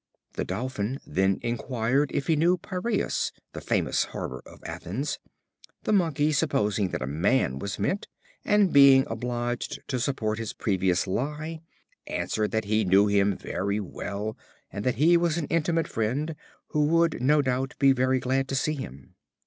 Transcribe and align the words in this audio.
The 0.33 0.43
Dolphin 0.43 0.99
then 1.05 1.37
inquired 1.43 2.09
if 2.11 2.25
he 2.25 2.35
knew 2.35 2.57
the 2.57 2.67
Piræus 2.67 3.31
(the 3.53 3.61
famous 3.61 4.05
harbor 4.05 4.41
of 4.47 4.59
Athens). 4.65 5.19
The 5.83 5.93
Monkey, 5.93 6.31
supposing 6.31 6.89
that 6.89 7.03
a 7.03 7.05
man 7.05 7.59
was 7.59 7.77
meant, 7.77 8.07
and 8.43 8.73
being 8.73 9.05
obliged 9.07 9.77
to 9.89 9.99
support 9.99 10.39
his 10.39 10.53
previous 10.53 11.05
lie, 11.05 11.61
answered 12.07 12.49
that 12.49 12.65
he 12.65 12.83
knew 12.83 13.05
him 13.05 13.37
very 13.37 13.79
well, 13.79 14.35
and 14.71 14.83
that 14.85 14.95
he 14.95 15.17
was 15.17 15.37
an 15.37 15.45
intimate 15.51 15.87
friend, 15.87 16.35
who 16.69 16.83
would, 16.87 17.21
no 17.21 17.43
doubt, 17.43 17.75
be 17.77 17.91
very 17.91 18.19
glad 18.19 18.47
to 18.47 18.55
see 18.55 18.73
him. 18.73 19.13